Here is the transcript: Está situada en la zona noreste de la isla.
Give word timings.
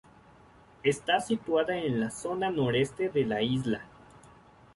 Está 0.81 1.19
situada 1.19 1.77
en 1.77 1.99
la 1.99 2.09
zona 2.09 2.49
noreste 2.49 3.09
de 3.09 3.23
la 3.23 3.43
isla. 3.43 3.85